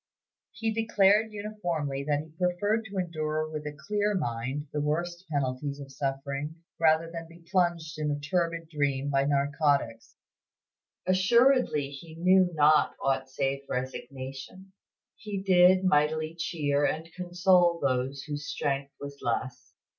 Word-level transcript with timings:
He 0.51 0.73
declared 0.73 1.31
uniformly 1.31 2.03
that 2.05 2.21
he 2.21 2.31
preferred 2.35 2.85
to 2.85 2.97
endure 2.97 3.47
with 3.47 3.67
a 3.67 3.77
clear 3.85 4.15
mind 4.15 4.65
the 4.73 4.81
worst 4.81 5.25
penalties 5.29 5.79
of 5.79 5.91
suffering 5.91 6.55
rather 6.79 7.11
than 7.11 7.27
be 7.29 7.45
plunged 7.51 7.99
in 7.99 8.09
a 8.09 8.19
turbid 8.19 8.67
dream 8.67 9.11
by 9.11 9.25
narcotics. 9.25 10.15
His 11.05 11.17
patience 11.17 11.31
was 11.39 11.41
unfailing; 11.43 11.57
assuredly 11.67 11.89
he 11.91 12.15
knew 12.15 12.49
not 12.55 12.95
aught 12.99 13.29
save 13.29 13.61
resignation; 13.69 14.73
he 15.17 15.39
did 15.43 15.83
mightily 15.83 16.33
cheer 16.33 16.83
and 16.83 17.07
console 17.13 17.79
those 17.79 18.23
whose 18.23 18.47
strength 18.47 18.93
was 18.99 19.19
less. 19.21 19.75